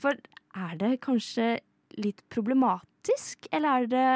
[0.00, 0.16] For
[0.56, 1.58] er det kanskje
[2.00, 4.06] litt problematisk, eller er det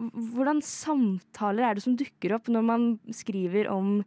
[0.00, 3.98] Hvordan samtaler er det som dukker opp når man skriver om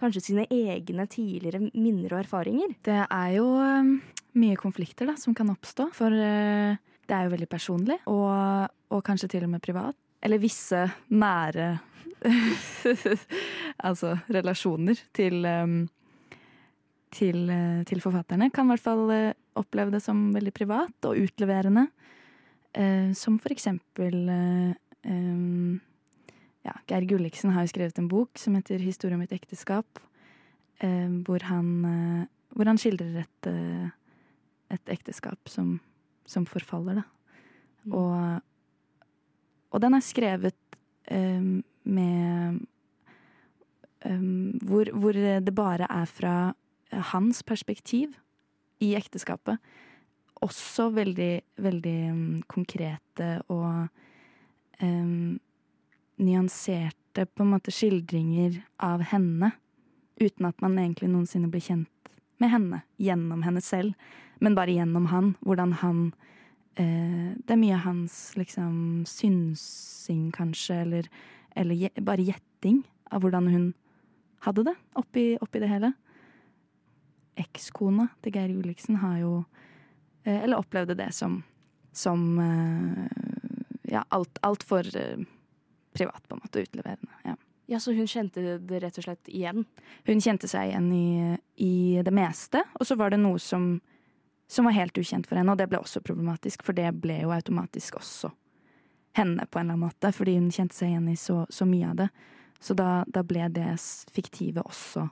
[0.00, 2.72] kanskje sine egne tidligere minner og erfaringer?
[2.80, 3.90] Det er jo um,
[4.38, 6.76] mye konflikter da, som kan oppstå, for uh,
[7.08, 9.98] det er jo veldig personlig, og, og kanskje til og med privat.
[10.22, 11.72] Eller visse nære
[13.88, 15.80] altså relasjoner til, um,
[17.10, 21.18] til, uh, til, forfatterne kan i hvert fall uh, oppleve det som veldig privat og
[21.26, 21.88] utleverende.
[23.12, 24.30] som for eksempel
[25.04, 25.80] Um,
[26.62, 29.98] ja, Geir Gulliksen har jo skrevet en bok som heter 'Historie om et ekteskap',
[31.26, 33.90] hvor, han, uh, hvor, han, skildrer et, uh,
[34.72, 35.76] et ekteskap som,
[36.28, 37.04] som, forfaller, da.
[37.84, 37.94] Mm.
[37.98, 38.40] Og,
[39.72, 40.78] og, den er skrevet
[41.10, 42.60] um, med
[44.02, 46.34] hvor, hvor det bare er fra
[47.12, 48.16] hans perspektiv
[48.82, 49.60] i ekteskapet.
[50.42, 52.00] Også veldig, veldig
[52.50, 53.86] konkrete og
[54.82, 55.38] um,
[56.22, 59.52] nyanserte på en måte skildringer av henne,
[60.20, 63.94] uten at man egentlig noensinne blir kjent med henne gjennom henne selv,
[64.42, 65.34] men bare gjennom han.
[65.46, 66.02] Hvordan han
[66.74, 71.10] eh, Det er mye hans liksom synsing, kanskje, eller,
[71.56, 73.66] eller bare gjetting av hvordan hun
[74.42, 75.92] hadde det oppi, oppi det hele.
[77.38, 79.36] Ekskona til Geir Juliksen har jo
[80.26, 81.38] eh, Eller opplevde det som,
[81.96, 83.06] som eh,
[83.92, 85.24] ja, altfor alt for, uh,
[85.92, 86.64] privat, på en måte.
[86.64, 87.12] Utleverende.
[87.24, 87.36] Ja.
[87.72, 89.64] Ja, Så hun kjente det rett og slett igjen?
[90.08, 92.62] Hun kjente seg igjen i, i det meste.
[92.78, 93.80] Og så var det noe som,
[94.50, 97.32] som var helt ukjent for henne, og det ble også problematisk, for det ble jo
[97.34, 98.32] automatisk også
[99.16, 101.90] henne på en eller annen måte, fordi hun kjente seg igjen i så, så mye
[101.90, 102.08] av det.
[102.62, 103.74] Så da, da ble det
[104.14, 105.08] fiktive også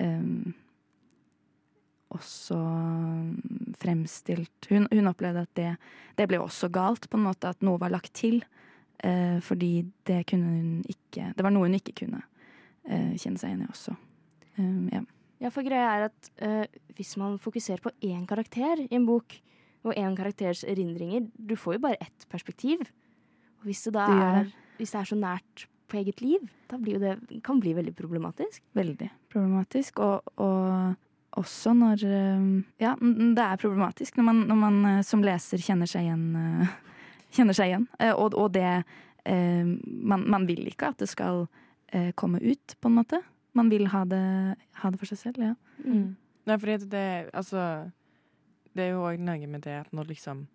[0.00, 0.54] um,
[2.12, 3.36] også um,
[3.80, 5.70] fremstilt hun, hun opplevde at det,
[6.18, 8.42] det ble også galt, på en måte at noe var lagt til.
[9.06, 9.72] Eh, fordi
[10.08, 12.22] det kunne hun ikke Det var noe hun ikke kunne
[12.88, 13.96] eh, kjenne seg igjen i også.
[14.58, 15.02] Um, ja.
[15.42, 19.34] Ja, for greia er at eh, hvis man fokuserer på én karakter i en bok,
[19.82, 22.84] og én karakters erindringer, du får jo bare ett perspektiv.
[23.60, 24.66] Og hvis det da det er, det.
[24.78, 27.94] hvis det er så nært på eget liv, da blir jo det, kan bli veldig
[27.98, 28.62] problematisk.
[28.78, 29.98] Veldig problematisk.
[29.98, 30.94] Og, og
[31.42, 35.90] også når um, Ja, det er problematisk når man, når man eh, som leser kjenner
[35.90, 36.68] seg igjen.
[37.32, 37.88] Kjenner seg igjen.
[37.98, 38.66] Eh, Og, og det
[39.24, 41.46] eh, man, man vil ikke at det skal
[41.92, 43.22] eh, komme ut, på en måte.
[43.54, 44.22] Man vil ha det,
[44.80, 45.54] ha det for seg selv, ja.
[45.84, 46.14] Mm.
[46.48, 47.90] Nei, fordi det Altså,
[48.74, 50.46] det er jo òg noe med det at når liksom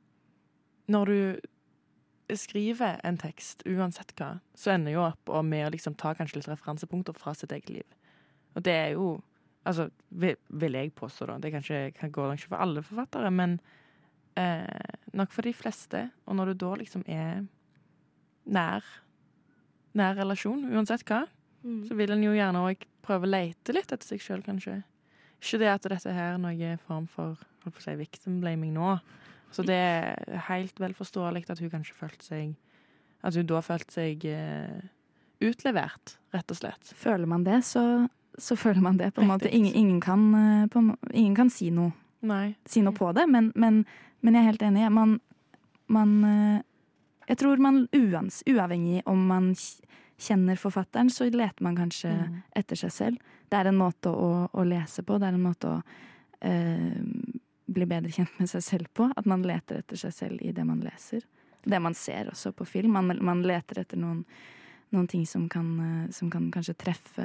[0.87, 5.95] Når du skriver en tekst, uansett hva, så ender jo opp og med å liksom
[5.95, 7.87] ta kanskje litt referansepunkter fra sitt eget liv.
[8.55, 9.17] Og det er jo
[9.67, 11.33] Altså, vil, vil jeg påstå, da.
[11.43, 13.57] Det kanskje, kan gå langt ikke for alle forfattere, men
[14.37, 16.03] eh, nok for de fleste.
[16.27, 17.43] Og når du da liksom er
[18.47, 18.85] nær
[19.97, 21.25] nær relasjon, uansett hva,
[21.65, 21.87] Mm.
[21.87, 24.83] så vil en jo gjerne òg prøve å lete litt etter seg sjøl, kanskje.
[25.41, 28.75] Ikke det at dette her er noen form for holdt på å si, victim blaming
[28.75, 28.99] nå.
[29.51, 32.55] Så det er helt vel forståelig at hun kanskje følte seg
[33.23, 34.79] At hun da følte seg eh,
[35.41, 36.93] utlevert, rett og slett.
[36.95, 39.49] Føler man det, så, så føler man det, på en måte.
[39.49, 42.55] Ingen, ingen, kan, eh, på, ingen kan si noe, Nei.
[42.69, 43.81] si noe på det, men, men,
[44.21, 44.87] men jeg er helt enig.
[44.91, 45.19] Man,
[45.87, 46.61] man eh,
[47.27, 49.49] Jeg tror man uans, uavhengig om man
[50.17, 52.37] kjenner forfatteren, så leter man kanskje Mm.
[52.55, 53.17] etter seg selv.
[53.49, 55.81] Det er en måte å, å lese på, det er en måte å
[56.41, 57.01] eh,
[57.67, 59.11] bli bedre kjent med seg selv på.
[59.15, 61.21] At man leter etter seg selv i det man leser.
[61.67, 62.93] Det man ser også på film.
[62.95, 64.23] Man, man leter etter noen,
[64.95, 67.21] noen ting som kan, eh, som kan kanskje treffe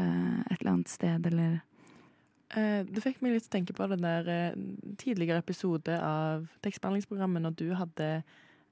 [0.50, 1.60] et eller annet sted, eller
[2.54, 4.56] det fikk meg litt til å tenke på den der eh,
[5.00, 8.08] tidligere episode av tekstbehandlingsprogrammet når du hadde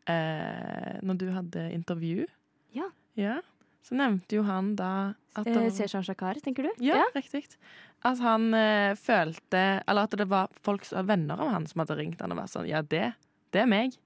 [0.06, 2.26] eh, Når du hadde intervju.
[2.76, 2.90] Ja.
[3.16, 3.38] ja.
[3.82, 6.70] Så nevnte jo han da at Eh, Seshan Shakar, tenker du?
[6.84, 7.46] Ja, riktig.
[8.04, 11.96] At han eh, følte Eller at det var folk, som- venner av han som hadde
[11.96, 13.12] ringt han og vært sånn Ja, det,
[13.52, 13.96] det er meg.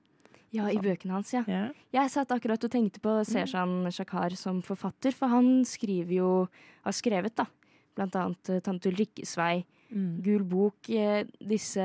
[0.55, 0.85] Ja, i Sånn.
[0.87, 1.43] bøkene hans, ja.
[1.51, 1.65] Ja.
[1.93, 6.49] Jeg satt akkurat og tenkte på Seshan Shakar som forfatter, for han skriver jo
[6.85, 7.47] Har skrevet, da.
[7.95, 10.23] Blant annet eh, Tante Ulrikkes vei, Mm.
[10.25, 11.79] Gul bok, eh, disse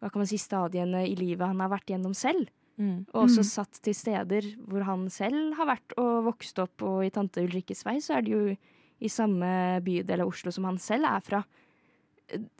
[0.00, 2.50] hva kan man si, stadiene i livet han har vært gjennom selv.
[2.76, 3.06] Mm.
[3.14, 3.48] Og også Mm.
[3.48, 7.84] satt til steder hvor han selv har vært og vokst opp, og i Tante Ulrikkes
[7.84, 8.56] vei så er det jo
[9.00, 11.44] i samme bydel av Oslo som han selv er fra.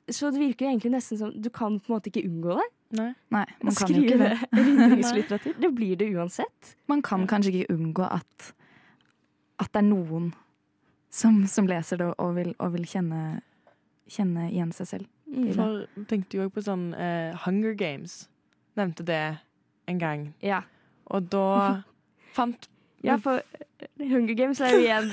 [0.08, 2.68] Så det virker jo egentlig nesten som Du kan på en måte ikke unngå det.
[2.98, 3.14] Nei.
[3.30, 5.56] Nei, man kan jo ikke skrive det.
[5.60, 6.76] Det blir det uansett.
[6.88, 8.52] Man kan kanskje ikke unngå at,
[9.60, 10.32] at det er noen
[11.10, 13.40] som, som leser det og vil, og vil kjenne,
[14.10, 15.08] kjenne igjen seg selv.
[15.30, 15.52] i.
[15.54, 18.24] For tenkte jo òg på sånn uh, Hunger Games.
[18.78, 19.20] Nevnte det
[19.90, 20.28] en gang.
[20.42, 20.62] Ja.
[21.10, 21.82] Og da
[22.36, 22.68] fant
[23.02, 23.40] Ja, for
[23.98, 25.06] Hunger Games er jo igjen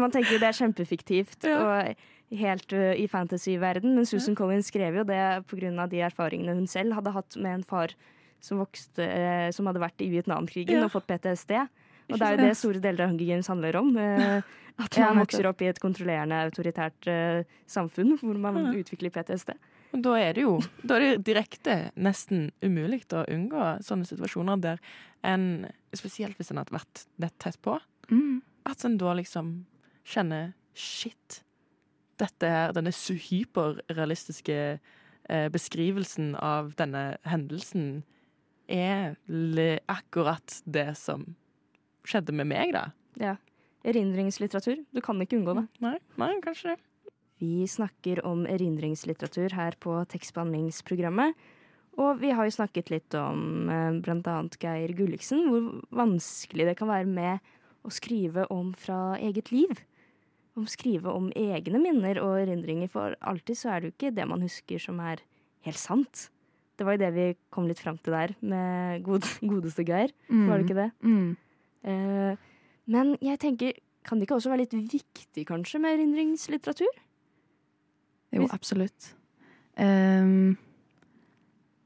[0.00, 1.94] Man tenker jo det er kjempefiktivt og
[2.36, 5.86] helt uh, i fantasyverden, men Susan Collins skrev jo det pga.
[5.86, 7.94] de erfaringene hun selv hadde hatt med en far
[8.42, 10.84] som, vokste, uh, som hadde vært i Vietnamkrigen Ja.
[10.88, 11.54] og fått PTSD.
[12.06, 13.96] Og Ikke det er jo det store deler av Hunger Games handler om.
[13.98, 14.42] eh,
[14.78, 18.72] At man vokser opp i et kontrollerende, autoritært uh, samfunn hvor man Ja.
[18.82, 19.54] utvikler PTSD.
[19.94, 24.60] Og da er det jo da er det direkte nesten umulig å unngå sånne situasjoner
[24.60, 24.78] der
[25.24, 27.78] en, spesielt hvis en har vært nett tett på,
[28.10, 28.42] Mm.
[28.66, 29.64] at en da liksom
[30.04, 31.42] kjenner shit.
[32.18, 34.78] Dette her, denne hyperrealistiske
[35.28, 38.04] eh, beskrivelsen av denne hendelsen
[38.68, 39.16] er
[39.88, 41.34] akkurat det som
[42.06, 42.84] skjedde med meg, da.
[43.18, 43.36] Ja.
[43.86, 44.80] Erindringslitteratur.
[44.94, 45.66] Du kan ikke unngå det.
[45.84, 46.78] Nei, nei kanskje det.
[47.40, 51.34] Vi snakker om erindringslitteratur her på tekstbehandlingsprogrammet.
[52.00, 54.36] Og vi har jo snakket litt om eh, bl.a.
[54.60, 57.52] Geir Gulliksen, hvor vanskelig det kan være med
[57.86, 59.72] å skrive om fra eget liv.
[60.56, 64.26] Om skrive om egne minner og erindringer, for alltid så er det jo ikke det
[64.28, 65.20] man husker som er
[65.68, 66.26] helt sant.
[66.76, 70.46] Det var jo det vi kom litt fram til der med god, godeste Geir, Mm.
[70.48, 70.90] var det ikke det?
[71.04, 71.36] Mm.
[71.86, 72.46] Eh,
[72.86, 77.02] men jeg tenker, kan det ikke også være litt viktig kanskje med erindringslitteratur?
[78.36, 79.12] Jo, absolutt.
[79.78, 80.56] Um,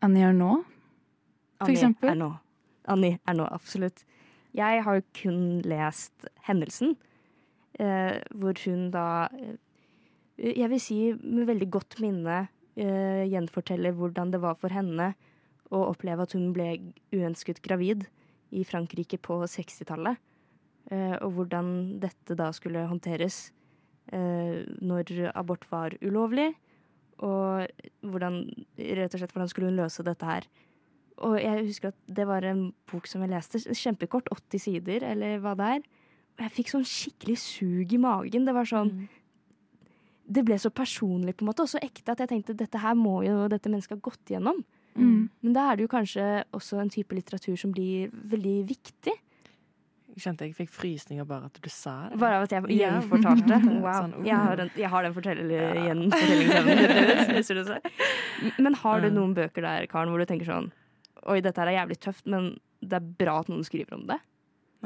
[0.05, 0.65] Annie Ernaux,
[1.59, 2.13] for Annie eksempel.
[2.13, 2.31] Er nå.
[2.91, 4.05] Annie er nå, absolutt.
[4.57, 6.97] Jeg har jo kun lest hendelsen,
[7.79, 9.59] eh, hvor hun da eh,
[10.41, 15.13] Jeg vil si med veldig godt minne eh, gjenforteller hvordan det var for henne
[15.71, 16.71] å oppleve at hun ble
[17.13, 18.07] uønsket gravid
[18.51, 20.17] i Frankrike på 60-tallet.
[20.91, 23.53] Eh, og hvordan dette da skulle håndteres
[24.13, 26.51] eh, når abort var ulovlig.
[27.21, 27.69] Og
[28.01, 28.43] hvordan,
[28.79, 30.49] rett og slett, hvordan skulle hun løse dette her.
[31.21, 35.41] Og jeg husker at det var en bok som jeg leste, kjempekort, 80 sider, eller
[35.45, 35.89] hva det er.
[36.39, 38.47] Og jeg fikk sånn skikkelig sug i magen.
[38.49, 38.95] Det var sånn
[40.31, 42.95] Det ble så personlig på en måte, og så ekte at jeg tenkte dette her
[42.95, 44.61] må jo dette mennesket ha gått gjennom.
[44.95, 45.27] Mm.
[45.43, 49.17] Men da er det jo kanskje også en type litteratur som blir veldig viktig.
[50.19, 52.19] Kjente jeg fikk frysninger bare at du sa det.
[52.21, 53.61] Bare av at jeg gjenfortalte.
[53.85, 54.01] Wow.
[54.03, 54.25] Sånn, uh.
[54.27, 57.35] Jeg har, den, jeg har den forteller gjenfortellingsevnen.
[57.37, 58.59] Viser det seg.
[58.59, 60.71] Men har du noen bøker der, Karen, hvor du tenker sånn
[61.29, 64.17] Oi, dette her er jævlig tøft, men det er bra at noen skriver om det?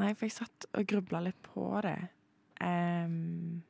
[0.01, 1.95] Nei, for jeg satt og grubla litt på det.
[2.59, 3.61] Um,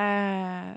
[0.00, 0.72] uh,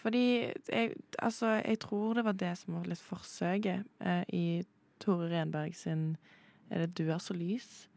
[0.00, 4.62] fordi jeg, Altså, jeg tror det var det som var litt forsøket uh, i
[5.02, 6.16] Tore Renberg sin
[6.70, 7.88] Er det 'Du er så lys'?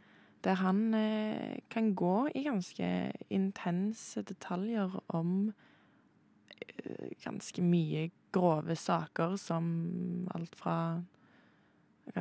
[0.45, 5.53] Der han eh, kan gå i ganske intense detaljer om
[6.49, 10.77] eh, ganske mye grove saker, som alt fra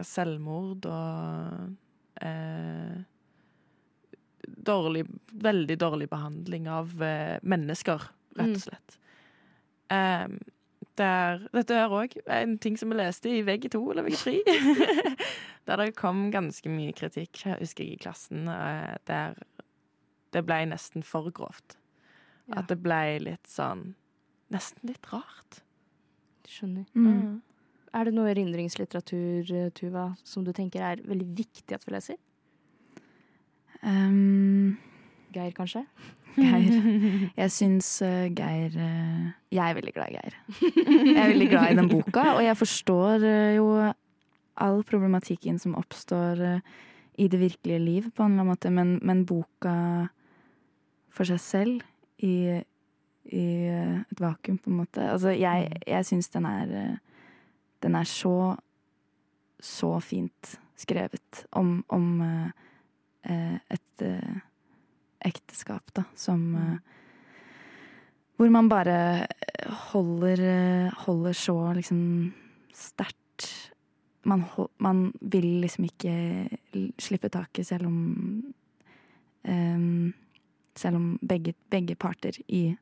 [0.02, 3.04] selvmord og eh,
[4.66, 8.52] dårlig, veldig dårlig behandling av eh, mennesker, rett Mm.
[8.54, 8.98] og slett.
[9.88, 10.38] Um,
[10.98, 14.34] der, dette er òg en ting som vi leste i VG2 eller VG3.
[15.68, 19.36] der det kom ganske mye kritikk, jeg husker jeg, i klassen, eh, der
[20.34, 21.78] det ble nesten for grovt.
[22.54, 23.94] At det ble litt sånn
[24.54, 25.56] Nesten litt rart.
[26.46, 26.84] Skjønner.
[26.94, 27.40] Mm.
[27.98, 32.20] Er det noe erindringslitteratur, eh, Tuva, som du tenker er veldig viktig at vi leser?
[33.82, 34.76] Um,
[35.34, 35.82] Geir, kanskje?
[36.36, 37.30] Geir.
[37.36, 40.36] Jeg syns eh, Geir eh, Jeg er veldig glad i Geir.
[40.60, 43.70] Jeg er veldig glad i den boka, og jeg forstår eh, jo
[44.56, 46.40] all problematikken som oppstår
[47.20, 49.74] i det virkelige liv, på en eller annen måte, men, men boka
[51.12, 52.56] for seg selv i,
[53.36, 56.72] i et vakuum, på en måte Altså, jeg, jeg syns den er
[57.84, 58.56] Den er så
[59.60, 62.20] så fint skrevet om, om
[63.24, 64.04] et
[65.24, 66.76] ekteskap, da, som eh,
[68.36, 69.26] Hvor man bare
[69.92, 72.32] holder, eh, holder så liksom
[72.74, 73.72] sterkt
[74.26, 74.44] man,
[74.78, 76.12] man vil liksom ikke
[76.98, 77.98] slippe taket selv om
[79.46, 80.12] um,
[80.74, 82.76] Selv om begge, begge parter i,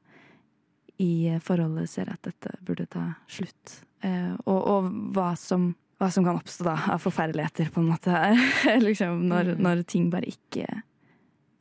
[0.99, 3.85] i forholdet ser at dette burde ta slutt.
[4.03, 8.19] Uh, og, og hva som hva som kan oppstå da av forferdeligheter, på en måte,
[8.89, 9.63] liksom, når, Mm.
[9.63, 10.67] når ting bare ikke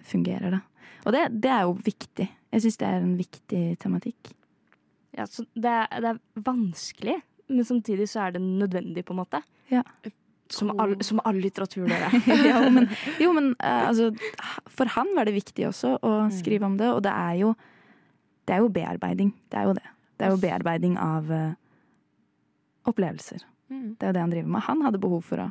[0.08, 0.62] fungerer, da.
[1.04, 2.30] Og det, det er jo viktig.
[2.54, 4.34] Jeg syns det er en viktig tematikk.
[5.18, 7.18] Ja, så det, er, det er vanskelig,
[7.52, 9.42] men samtidig så er det nødvendig, på en måte.
[9.72, 9.84] Ja.
[10.54, 12.10] Som all, som all litteratur, dere.
[12.50, 12.88] ja, men,
[13.22, 14.12] jo, men uh, altså,
[14.70, 16.32] for han var det viktig også å Mm.
[16.40, 17.54] skrive om det, og det er jo
[18.48, 19.30] det er jo bearbeiding.
[19.50, 19.86] Det er jo det.
[20.20, 21.54] Det er jo bearbeiding av uh,
[22.90, 23.44] opplevelser.
[23.72, 23.96] Mm.
[23.96, 24.66] Det er jo det han driver med.
[24.68, 25.48] Han hadde behov for å,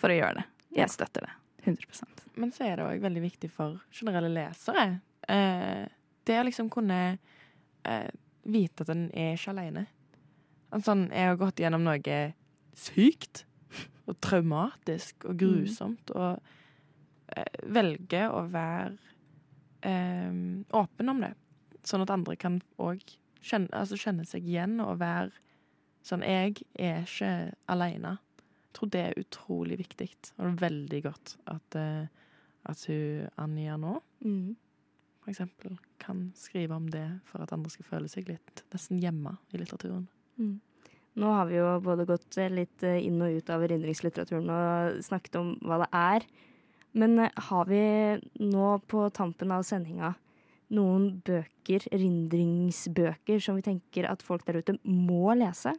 [0.00, 0.44] for å gjøre det.
[0.78, 1.34] Jeg støtter det.
[1.64, 2.04] 100
[2.36, 4.86] Men så er det òg veldig viktig for generelle lesere.
[5.28, 5.84] Eh,
[6.26, 7.00] det å liksom kunne
[7.86, 8.10] eh,
[8.42, 9.86] vite at en er ikke aleine.
[10.72, 12.18] Sånn, jeg har gått gjennom noe
[12.78, 13.44] sykt
[14.08, 16.40] og traumatisk og grusomt, og
[17.36, 18.96] eh, velger å være
[19.86, 20.32] eh,
[20.78, 21.34] åpen om det.
[21.86, 23.02] Sånn at andre kan òg
[23.42, 25.32] kjenne, altså kjenne seg igjen og være
[26.06, 27.32] sånn Jeg er ikke
[27.70, 28.16] aleine.
[28.72, 30.08] Jeg tror det er utrolig viktig,
[30.38, 32.06] og det er veldig godt at, eh,
[32.64, 34.56] at hun Anja nå, Mm.
[35.20, 39.36] for eksempel, kan skrive om det for at andre skal føle seg litt nesten hjemme
[39.52, 40.08] i litteraturen.
[40.38, 40.60] Mm.
[41.16, 45.02] Nå har vi jo både gått eh, litt eh, inn og ut av erindringslitteraturen og
[45.04, 46.26] snakket om hva det er.
[46.94, 50.14] Men har vi nå på tampen av sendinga
[50.72, 55.74] noen bøker, erindringsbøker, som vi tenker at folk der ute må lese?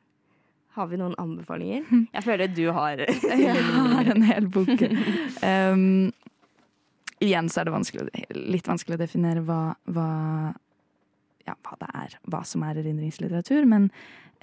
[0.74, 1.84] Har vi noen anbefalinger?
[2.16, 4.70] Jeg føler du har Jeg har en hel bok.
[5.44, 6.12] Um,
[7.24, 8.06] igjen så er det vanskelig,
[8.52, 9.60] litt vanskelig å definere hva,
[9.96, 10.08] hva,
[11.48, 12.16] ja, hva det er.
[12.32, 13.68] Hva som er erindringslitteratur.
[13.70, 13.90] Men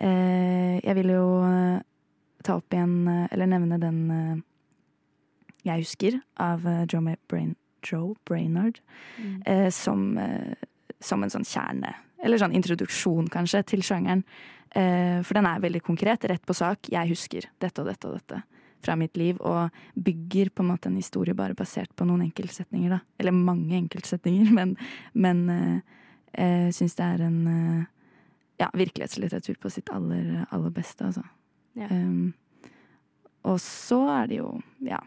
[0.00, 1.80] eh, jeg vil jo eh,
[2.46, 4.38] ta opp igjen, eh, eller nevne den eh,
[5.68, 7.54] jeg husker, av Joe, Brain,
[7.84, 8.80] Joe Brainard,
[9.20, 9.42] Mm.
[9.44, 10.54] eh, som, eh,
[11.04, 11.90] som en sånn kjerne,
[12.22, 14.24] eller sånn introduksjon kanskje, til sjangeren.
[14.70, 16.90] Eh, for den er veldig konkret, rett på sak.
[16.92, 18.42] Jeg husker dette og dette og dette
[18.80, 22.94] fra mitt liv, og bygger på en måte en historie bare basert på noen enkeltsetninger,
[22.94, 23.00] da.
[23.20, 24.76] Eller mange enkeltsetninger, men,
[25.12, 25.96] men eh,
[26.32, 27.88] jeg syns det er en eh,
[28.62, 31.26] ja, virkelighetslitteratur på sitt aller, aller beste, altså.
[31.78, 31.86] Ja.
[31.92, 32.32] Um,
[33.46, 34.48] og så er det jo,
[34.84, 34.98] ja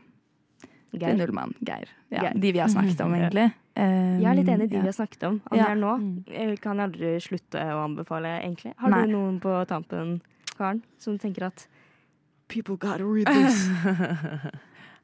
[0.93, 1.09] Geir.
[1.15, 1.89] Finn Ullmann, Geir.
[2.13, 2.39] Ja, Geir.
[2.41, 3.47] De vi har snakket om, egentlig.
[3.73, 4.81] Um, Jeg er litt enig i de ja.
[4.85, 5.39] vi har snakket om.
[5.57, 5.69] Ja.
[5.71, 5.93] er nå
[6.29, 8.75] jeg kan jeg aldri slutte å anbefale, egentlig.
[8.77, 9.05] Har Nei.
[9.07, 10.19] du noen på tampen,
[10.57, 11.67] Karen, som tenker at
[12.51, 13.63] People gotta read this.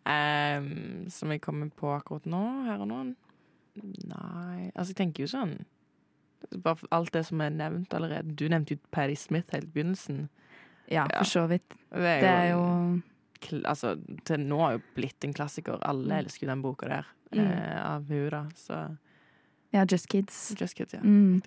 [0.06, 3.00] um, som jeg kommer på akkurat nå, her og nå?
[4.10, 5.54] Nei Altså, jeg tenker jo sånn
[6.64, 8.34] Bare alt det som er nevnt allerede.
[8.36, 10.22] Du nevnte jo Patti Smith helt i begynnelsen.
[10.90, 11.76] Ja, for så vidt.
[11.92, 13.02] Det er Det er jo, jo
[13.66, 15.80] Altså, til nå har jo blitt en klassiker.
[15.82, 16.18] Alle Mm.
[16.26, 17.40] elsker jo den boka der Mm.
[17.46, 18.44] eh, av hun da.
[18.56, 18.98] Så
[19.72, 20.56] Ja, Just Kids.
[20.60, 21.00] Just Kids, ja.
[21.00, 21.42] Mm.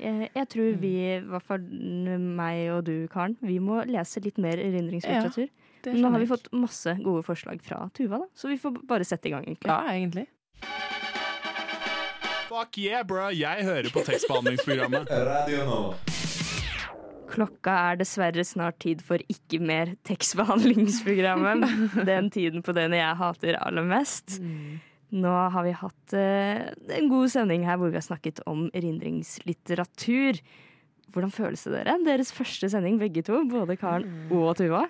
[0.00, 4.38] Jeg, jeg tror vi, i hvert fall meg og du, Karen, vi må lese litt
[4.38, 5.48] mer erindringslitteratur.
[5.84, 8.86] Ja, Men Nå har vi fått masse gode forslag fra Tuva, da, så vi får
[8.86, 9.68] bare sette i gang, egentlig.
[9.68, 10.26] Ja, egentlig.
[12.48, 13.28] Fuck yeah, bro!
[13.28, 15.08] Jeg hører på tekstbehandlingsprogrammet.
[15.30, 16.13] Radio Nova.
[17.34, 21.64] Klokka er dessverre snart tid for ikke mer tekstbehandlingsprogrammet.
[22.10, 24.38] Den tiden på døgnet jeg hater aller mest.
[25.14, 26.64] Nå har vi hatt eh,
[26.96, 30.40] en god sending her hvor vi har snakket om erindringslitteratur.
[31.14, 31.98] Hvordan føles det dere?
[32.06, 33.44] Deres første sending, begge to.
[33.50, 34.86] Både Karen og Tuva.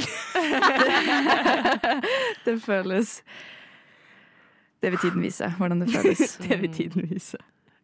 [2.44, 3.22] Det føles
[4.80, 6.36] Det vil tiden vise, hvordan det føles.
[6.48, 7.38] det vil tiden vise.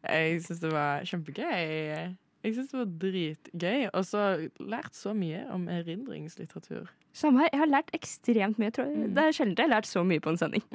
[0.07, 2.17] Jeg syns det var kjempegøy.
[2.47, 3.87] Jeg syns det var dritgøy.
[3.91, 4.23] Og så
[4.63, 6.87] lært så mye om erindringslitteratur.
[7.17, 7.51] Samme her.
[7.51, 8.71] Jeg har lært ekstremt mye.
[8.75, 9.11] Tror jeg.
[9.17, 10.65] Det er sjelden jeg har lært så mye på en sending.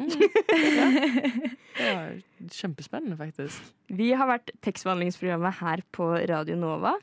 [1.72, 2.18] Det var
[2.52, 3.72] kjempespennende, faktisk.
[3.88, 6.98] Vi har vært tekstbehandlingsprogrammet her på Radio Nova.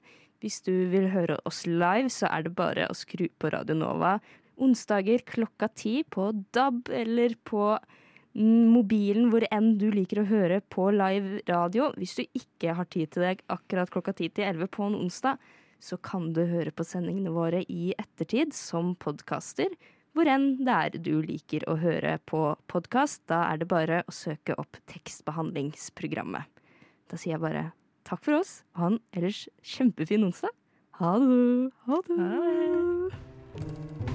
[0.45, 4.19] Hvis du vil høre oss live, så er det bare å skru på Radio Nova
[4.63, 7.97] onsdager klokka ti på DAB eller på mm,
[8.37, 11.91] mobilen hvor enn du liker å høre på live radio.
[11.97, 15.41] Hvis du ikke har tid til deg akkurat klokka ti til elleve på en onsdag,
[15.79, 19.71] så kan du høre på sendingene våre i ettertid som podkaster.
[20.17, 23.23] Hvor enn det er du liker å høre på podkast.
[23.31, 26.49] Da er det bare å søke opp tekstbehandlingsprogrammet.
[27.09, 27.71] Da sier jeg bare
[28.09, 30.53] takk for oss, og ha en ellers kjempefin onsdag.
[30.99, 31.71] Ha det!
[31.87, 34.08] Ha det!